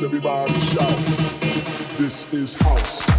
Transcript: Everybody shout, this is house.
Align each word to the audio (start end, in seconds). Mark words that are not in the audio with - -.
Everybody 0.00 0.54
shout, 0.60 0.96
this 1.98 2.32
is 2.32 2.56
house. 2.56 3.17